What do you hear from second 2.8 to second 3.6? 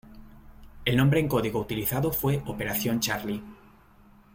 Charlie".